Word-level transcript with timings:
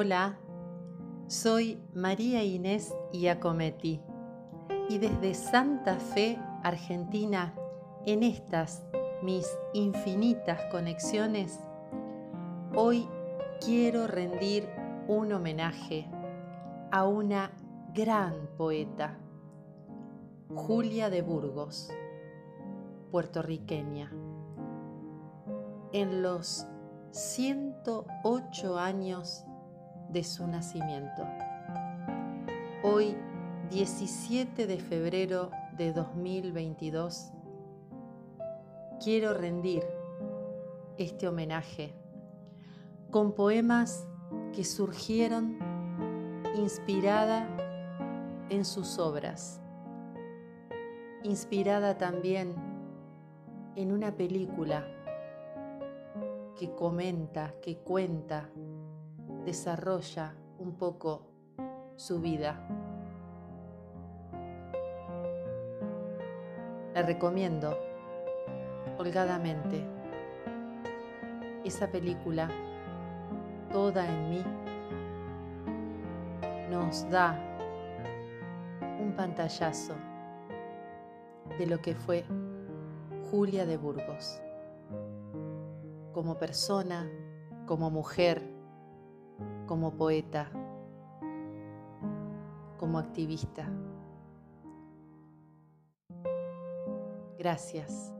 Hola, 0.00 0.38
soy 1.26 1.82
María 1.92 2.44
Inés 2.44 2.94
Iacometti 3.12 4.00
y 4.88 4.98
desde 4.98 5.34
Santa 5.34 5.98
Fe, 5.98 6.38
Argentina, 6.62 7.52
en 8.06 8.22
estas 8.22 8.84
mis 9.24 9.44
infinitas 9.74 10.60
conexiones, 10.70 11.58
hoy 12.76 13.08
quiero 13.60 14.06
rendir 14.06 14.68
un 15.08 15.32
homenaje 15.32 16.08
a 16.92 17.04
una 17.04 17.50
gran 17.92 18.50
poeta, 18.56 19.18
Julia 20.54 21.10
de 21.10 21.22
Burgos, 21.22 21.90
puertorriqueña. 23.10 24.12
En 25.92 26.22
los 26.22 26.68
108 27.10 28.78
años 28.78 29.44
de 30.08 30.24
su 30.24 30.46
nacimiento. 30.46 31.26
Hoy, 32.82 33.16
17 33.70 34.66
de 34.66 34.78
febrero 34.78 35.50
de 35.76 35.92
2022, 35.92 37.32
quiero 39.02 39.34
rendir 39.34 39.84
este 40.96 41.28
homenaje 41.28 41.94
con 43.10 43.32
poemas 43.32 44.06
que 44.54 44.64
surgieron 44.64 45.58
inspirada 46.56 47.46
en 48.50 48.64
sus 48.64 48.98
obras, 48.98 49.60
inspirada 51.22 51.98
también 51.98 52.54
en 53.76 53.92
una 53.92 54.16
película 54.16 54.86
que 56.58 56.74
comenta, 56.74 57.54
que 57.62 57.78
cuenta 57.78 58.50
desarrolla 59.48 60.34
un 60.58 60.76
poco 60.76 61.22
su 61.96 62.20
vida. 62.20 62.60
Le 66.94 67.02
recomiendo 67.02 67.74
holgadamente 68.98 69.86
esa 71.64 71.90
película, 71.90 72.50
Toda 73.72 74.06
en 74.06 74.30
mí, 74.30 74.44
nos 76.70 77.08
da 77.10 77.38
un 79.00 79.14
pantallazo 79.16 79.94
de 81.58 81.66
lo 81.66 81.80
que 81.80 81.94
fue 81.94 82.24
Julia 83.30 83.64
de 83.64 83.78
Burgos, 83.78 84.42
como 86.12 86.38
persona, 86.38 87.10
como 87.66 87.90
mujer, 87.90 88.57
como 89.66 89.96
poeta, 89.96 90.50
como 92.78 92.98
activista. 92.98 93.68
Gracias. 97.38 98.12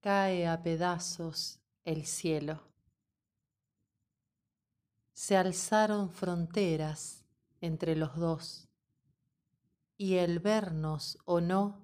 Cae 0.00 0.46
a 0.46 0.62
pedazos 0.62 1.60
el 1.84 2.04
cielo. 2.04 2.60
Se 5.14 5.36
alzaron 5.36 6.10
fronteras 6.10 7.24
entre 7.62 7.96
los 7.96 8.14
dos 8.16 8.68
y 9.96 10.14
el 10.14 10.40
vernos 10.40 11.18
o 11.24 11.40
no 11.40 11.80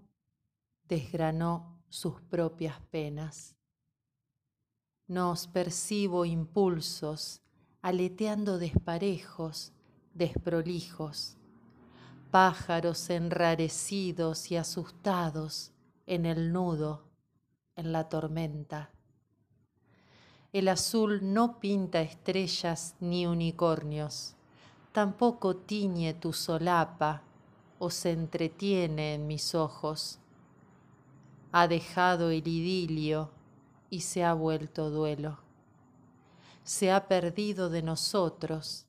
desgranó 0.89 1.81
sus 1.89 2.21
propias 2.23 2.81
penas. 2.91 3.57
Nos 5.07 5.47
percibo 5.47 6.25
impulsos 6.25 7.43
aleteando 7.83 8.59
desparejos, 8.59 9.73
desprolijos, 10.15 11.37
pájaros 12.31 13.11
enrarecidos 13.11 14.51
y 14.51 14.57
asustados 14.57 15.73
en 16.07 16.27
el 16.27 16.53
nudo, 16.53 17.05
en 17.77 17.93
la 17.93 18.09
tormenta. 18.09 18.91
El 20.53 20.69
azul 20.69 21.21
no 21.23 21.61
pinta 21.61 22.01
estrellas 22.01 22.97
ni 23.01 23.27
unicornios, 23.27 24.37
tampoco 24.93 25.57
tiñe 25.57 26.15
tu 26.15 26.33
solapa 26.33 27.23
o 27.81 27.89
se 27.89 28.13
entretiene 28.13 29.15
en 29.15 29.27
mis 29.27 29.55
ojos. 29.55 30.21
Ha 31.51 31.67
dejado 31.67 32.29
el 32.29 32.47
idilio 32.47 33.31
y 33.89 34.03
se 34.03 34.23
ha 34.23 34.35
vuelto 34.35 34.91
duelo. 34.91 35.39
Se 36.63 36.93
ha 36.93 37.09
perdido 37.09 37.71
de 37.71 37.83
nosotros, 37.83 38.87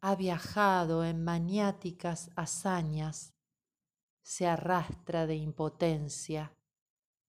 ha 0.00 0.16
viajado 0.16 1.04
en 1.04 1.22
maniáticas 1.22 2.30
hazañas, 2.34 3.34
se 4.22 4.48
arrastra 4.48 5.26
de 5.28 5.36
impotencia 5.36 6.52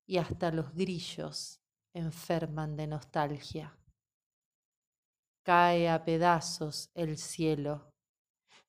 y 0.07 0.17
hasta 0.17 0.51
los 0.51 0.73
grillos 0.73 1.61
enferman 1.93 2.75
de 2.75 2.87
nostalgia. 2.87 3.77
Cae 5.43 5.87
a 5.87 6.03
pedazos 6.03 6.89
el 6.95 7.15
cielo, 7.19 7.93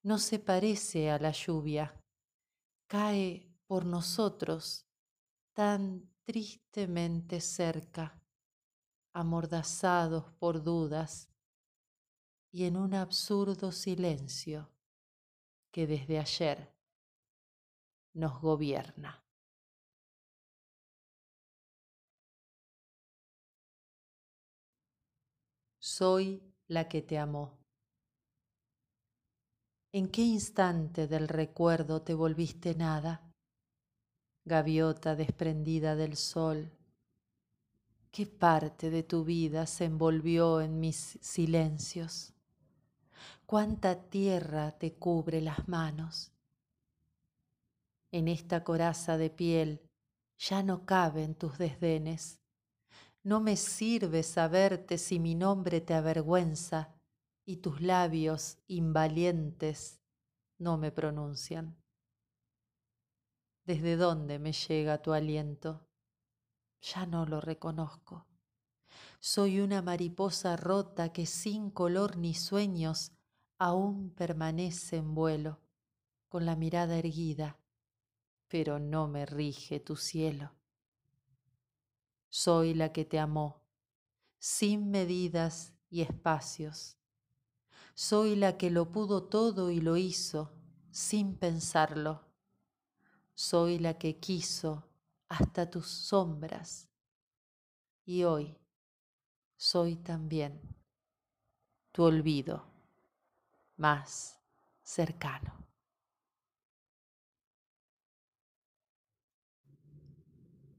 no 0.03 0.19
se 0.19 0.39
parece 0.39 1.11
a 1.11 1.19
la 1.19 1.31
lluvia, 1.31 2.00
cae 2.91 3.49
por 3.69 3.87
nosotros 3.87 4.85
tan 5.53 6.13
tristemente 6.25 7.41
cerca, 7.41 8.21
amordazados 9.13 10.33
por 10.41 10.65
dudas 10.65 11.31
y 12.51 12.65
en 12.65 12.77
un 12.77 12.95
absurdo 12.95 13.71
silencio 13.71 14.73
que 15.71 15.87
desde 15.87 16.19
ayer 16.19 16.75
nos 18.13 18.41
gobierna. 18.41 19.25
Soy 25.79 26.43
la 26.67 26.89
que 26.89 27.03
te 27.03 27.19
amó. 27.21 27.60
¿En 29.93 30.07
qué 30.07 30.23
instante 30.23 31.09
del 31.09 31.27
recuerdo 31.27 32.03
te 32.03 32.15
volviste 32.15 32.77
nada? 32.77 33.29
Gaviota 34.45 35.17
desprendida 35.17 35.97
del 35.97 36.17
sol, 36.17 36.71
¿qué 38.13 38.25
parte 38.25 38.91
de 38.91 39.03
tu 39.03 39.25
vida 39.25 39.67
se 39.67 39.87
envolvió 39.87 40.61
en 40.61 40.79
mis 40.79 41.19
silencios? 41.21 42.33
¿Cuánta 43.47 44.01
tierra 44.09 44.79
te 44.79 44.95
cubre 44.95 45.41
las 45.41 45.67
manos? 45.67 46.31
En 48.13 48.29
esta 48.29 48.63
coraza 48.63 49.19
de 49.19 49.29
piel 49.29 49.81
ya 50.39 50.63
no 50.63 50.87
caben 50.87 51.35
tus 51.35 51.59
desdenes. 51.59 52.39
No 53.25 53.41
me 53.41 53.57
sirve 53.57 54.23
saberte 54.23 54.99
si 54.99 55.19
mi 55.19 55.35
nombre 55.35 55.81
te 55.81 55.95
avergüenza 55.95 56.95
y 57.51 57.57
tus 57.57 57.81
labios 57.81 58.59
invalientes 58.69 60.01
no 60.59 60.79
me 60.79 60.93
pronuncian. 60.93 61.77
¿Desde 63.65 63.97
dónde 63.97 64.39
me 64.39 64.53
llega 64.53 65.03
tu 65.03 65.13
aliento? 65.13 65.85
Ya 66.81 67.07
no 67.07 67.27
lo 67.27 67.41
reconozco. 67.41 68.29
Soy 69.19 69.59
una 69.59 69.83
mariposa 69.83 70.57
rota 70.57 71.13
que 71.13 71.27
sin 71.27 71.73
color 71.73 72.17
ni 72.19 72.35
sueños 72.35 73.11
aún 73.59 74.11
permanece 74.11 74.99
en 74.99 75.13
vuelo, 75.17 75.59
con 76.29 76.47
la 76.47 76.55
mirada 76.55 76.99
erguida, 76.99 77.59
pero 78.47 78.79
no 78.79 79.09
me 79.09 79.27
rige 79.27 79.81
tu 79.81 79.97
cielo. 79.97 80.53
Soy 82.29 82.75
la 82.75 82.93
que 82.93 83.05
te 83.05 83.19
amó, 83.19 83.65
sin 84.39 84.93
medidas 84.93 85.75
y 85.89 86.03
espacios, 86.03 87.00
soy 88.01 88.35
la 88.35 88.57
que 88.57 88.71
lo 88.71 88.91
pudo 88.91 89.25
todo 89.25 89.71
y 89.71 89.79
lo 89.83 89.99
hizo 89.99 90.51
sin 90.91 91.37
pensarlo. 91.37 92.23
Soy 93.35 93.79
la 93.79 93.99
que 93.99 94.17
quiso 94.17 94.89
hasta 95.29 95.71
tus 95.71 95.87
sombras. 95.87 96.89
Y 98.07 98.25
hoy 98.25 98.57
soy 99.59 99.97
también 99.97 100.59
tu 101.93 102.05
olvido 102.05 102.65
más 103.77 104.39
cercano. 104.83 105.53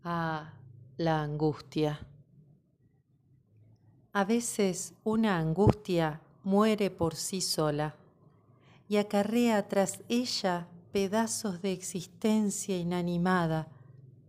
Ah, 0.03 0.51
la 0.97 1.21
angustia. 1.21 1.99
A 4.11 4.25
veces 4.25 4.95
una 5.03 5.37
angustia 5.37 6.19
muere 6.43 6.89
por 6.89 7.15
sí 7.15 7.41
sola 7.41 7.95
y 8.87 8.97
acarrea 8.97 9.67
tras 9.67 10.01
ella 10.09 10.67
pedazos 10.91 11.61
de 11.61 11.71
existencia 11.71 12.77
inanimada, 12.77 13.69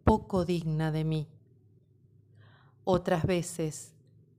poco 0.04 0.44
digna 0.44 0.92
de 0.92 1.04
mí. 1.04 1.28
Otras 2.84 3.24
veces 3.24 3.94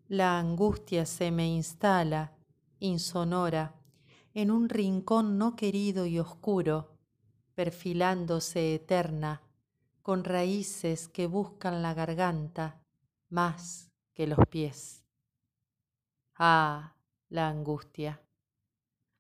la 0.08 0.40
angustia 0.40 1.06
se 1.06 1.32
me 1.32 1.48
instala, 1.48 2.34
insonora, 2.80 3.76
en 4.34 4.52
un 4.52 4.70
rincón 4.70 5.38
no 5.38 5.56
querido 5.56 6.06
y 6.06 6.20
oscuro, 6.20 6.92
perfilándose 7.56 8.76
eterna, 8.76 9.42
con 10.02 10.24
raíces 10.24 11.08
que 11.08 11.28
buscan 11.28 11.82
la 11.82 11.94
garganta 11.94 12.82
más 13.30 13.90
que 14.14 14.28
los 14.28 14.40
pies. 14.50 15.04
Ah, 16.36 16.93
la 17.34 17.50
angustia. 17.50 18.22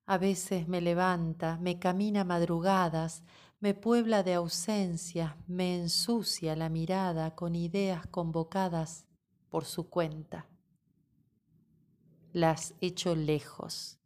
A 0.05 0.19
veces 0.19 0.67
me 0.67 0.81
levanta, 0.81 1.57
me 1.57 1.79
camina 1.79 2.23
madrugadas, 2.23 3.23
me 3.59 3.73
puebla 3.73 4.21
de 4.21 4.35
ausencias, 4.35 5.33
me 5.47 5.75
ensucia 5.75 6.55
la 6.55 6.69
mirada 6.69 7.33
con 7.33 7.55
ideas 7.55 8.05
convocadas 8.05 9.07
por 9.49 9.65
su 9.65 9.89
cuenta. 9.89 10.45
Las 12.33 12.75
echo 12.81 13.15
lejos, 13.15 13.97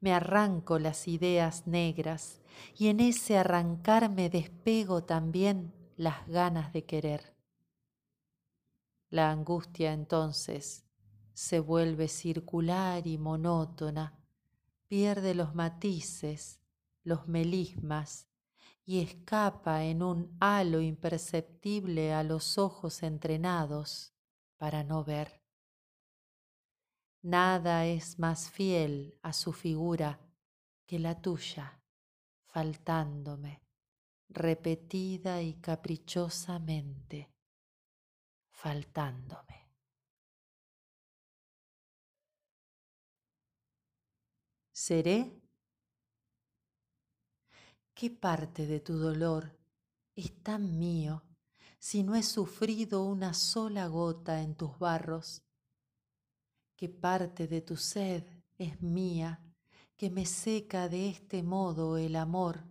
me 0.00 0.12
arranco 0.12 0.80
las 0.80 1.06
ideas 1.06 1.64
negras 1.68 2.40
y 2.76 2.88
en 2.88 2.98
ese 2.98 3.38
arrancar 3.38 4.10
me 4.10 4.30
despego 4.30 5.04
también 5.04 5.72
las 5.96 6.26
ganas 6.26 6.72
de 6.72 6.84
querer. 6.84 7.36
La 9.10 9.30
angustia 9.30 9.92
entonces 9.92 10.84
se 11.34 11.60
vuelve 11.60 12.08
circular 12.08 13.06
y 13.06 13.18
monótona, 13.18 14.16
pierde 14.88 15.34
los 15.34 15.54
matices, 15.54 16.60
los 17.02 17.28
melismas, 17.28 18.28
y 18.86 19.00
escapa 19.00 19.84
en 19.84 20.02
un 20.02 20.36
halo 20.40 20.80
imperceptible 20.80 22.12
a 22.12 22.22
los 22.22 22.58
ojos 22.58 23.02
entrenados 23.02 24.14
para 24.56 24.84
no 24.84 25.04
ver. 25.04 25.42
Nada 27.22 27.86
es 27.86 28.18
más 28.18 28.50
fiel 28.50 29.18
a 29.22 29.32
su 29.32 29.52
figura 29.52 30.20
que 30.86 30.98
la 30.98 31.20
tuya, 31.22 31.80
faltándome, 32.44 33.62
repetida 34.28 35.40
y 35.40 35.54
caprichosamente, 35.54 37.32
faltándome. 38.50 39.63
¿Seré? 44.86 45.40
¿Qué 47.94 48.10
parte 48.10 48.66
de 48.66 48.80
tu 48.80 48.98
dolor 48.98 49.58
es 50.14 50.42
tan 50.42 50.78
mío 50.78 51.22
si 51.78 52.02
no 52.02 52.14
he 52.14 52.22
sufrido 52.22 53.02
una 53.02 53.32
sola 53.32 53.86
gota 53.86 54.42
en 54.42 54.54
tus 54.54 54.78
barros? 54.78 55.42
¿Qué 56.76 56.90
parte 56.90 57.48
de 57.48 57.62
tu 57.62 57.78
sed 57.78 58.24
es 58.58 58.82
mía 58.82 59.40
que 59.96 60.10
me 60.10 60.26
seca 60.26 60.90
de 60.90 61.08
este 61.08 61.42
modo 61.42 61.96
el 61.96 62.14
amor 62.14 62.62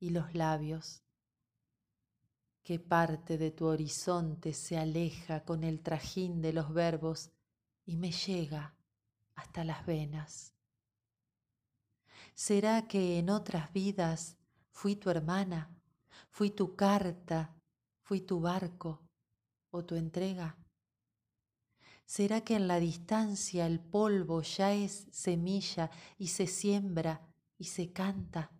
y 0.00 0.10
los 0.10 0.34
labios? 0.34 1.04
¿Qué 2.64 2.80
parte 2.80 3.38
de 3.38 3.52
tu 3.52 3.66
horizonte 3.66 4.52
se 4.52 4.78
aleja 4.78 5.44
con 5.44 5.62
el 5.62 5.80
trajín 5.80 6.42
de 6.42 6.54
los 6.54 6.74
verbos 6.74 7.30
y 7.86 7.98
me 7.98 8.10
llega 8.10 8.74
hasta 9.36 9.62
las 9.62 9.86
venas? 9.86 10.52
¿Será 12.34 12.88
que 12.88 13.18
en 13.18 13.30
otras 13.30 13.72
vidas 13.72 14.36
fui 14.70 14.96
tu 14.96 15.10
hermana, 15.10 15.70
fui 16.30 16.50
tu 16.50 16.74
carta, 16.74 17.54
fui 18.00 18.22
tu 18.22 18.40
barco 18.40 19.02
o 19.70 19.84
tu 19.84 19.94
entrega? 19.96 20.56
¿Será 22.04 22.42
que 22.42 22.56
en 22.56 22.68
la 22.68 22.80
distancia 22.80 23.66
el 23.66 23.80
polvo 23.80 24.42
ya 24.42 24.72
es 24.72 25.06
semilla 25.10 25.90
y 26.18 26.28
se 26.28 26.46
siembra 26.46 27.20
y 27.58 27.64
se 27.64 27.92
canta? 27.92 28.50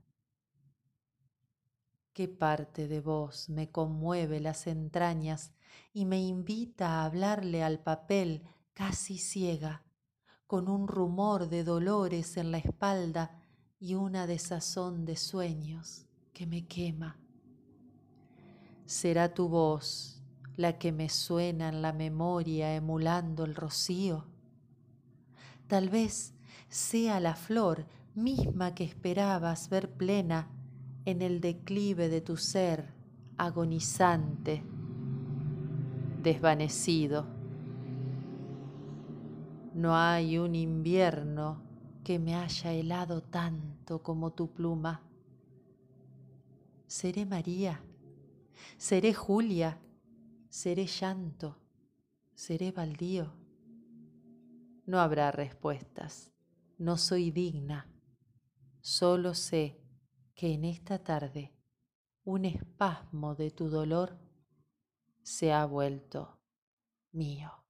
¿Qué 2.12 2.28
parte 2.28 2.88
de 2.88 3.00
vos 3.00 3.48
me 3.48 3.70
conmueve 3.70 4.38
las 4.40 4.66
entrañas 4.66 5.52
y 5.92 6.04
me 6.04 6.20
invita 6.20 7.00
a 7.00 7.04
hablarle 7.06 7.62
al 7.62 7.80
papel 7.80 8.42
casi 8.74 9.19
ciega, 9.19 9.82
con 10.46 10.69
un 10.69 10.86
rumor 10.86 11.48
de 11.48 11.64
dolores 11.64 12.36
en 12.36 12.52
la 12.52 12.58
espalda 12.58 13.42
y 13.82 13.96
una 13.96 14.29
desazón 14.29 15.05
de 15.05 15.17
sueños 15.17 16.06
que 16.32 16.46
me 16.46 16.69
quema. 16.69 17.17
¿Será 18.87 19.34
tu 19.34 19.49
voz 19.49 20.23
la 20.55 20.79
que 20.79 20.93
me 20.93 21.08
suena 21.08 21.69
en 21.69 21.82
la 21.82 21.93
memoria 21.93 22.76
emulando 22.76 23.44
el 23.44 23.56
rocío? 23.56 24.25
Tal 25.67 25.88
vez 25.88 26.32
sea 26.69 27.19
la 27.19 27.34
flor 27.34 27.84
misma 28.14 28.73
que 28.73 28.84
esperabas 28.84 29.69
ver 29.69 29.90
plena 29.90 30.49
en 31.05 31.20
el 31.20 31.40
declive 31.40 32.08
de 32.08 32.20
tu 32.20 32.37
ser 32.37 32.94
agonizante, 33.37 34.62
desvanecido. 36.23 37.26
No 39.75 39.96
hay 39.96 40.38
un 40.38 40.55
invierno 40.55 41.71
que 42.04 42.19
me 42.19 42.34
haya 42.34 42.72
helado 42.72 43.22
tanto 43.22 44.02
como 44.02 44.32
tu 44.32 44.52
pluma. 44.52 45.02
Seré 46.87 47.25
María, 47.25 47.81
seré 48.76 49.14
Julia, 49.14 49.81
seré 50.49 50.87
llanto, 50.87 51.56
seré 52.34 52.72
baldío. 52.72 53.32
No 54.84 55.00
habrá 55.00 55.31
respuestas, 55.31 56.32
no 56.78 56.96
soy 56.96 57.31
digna, 57.31 57.88
solo 58.81 59.34
sé 59.34 59.81
que 60.34 60.55
en 60.55 60.64
esta 60.64 60.98
tarde 60.98 61.52
un 62.25 62.44
espasmo 62.44 63.34
de 63.34 63.50
tu 63.50 63.69
dolor 63.69 64.19
se 65.22 65.52
ha 65.52 65.64
vuelto 65.66 66.40
mío. 67.12 67.62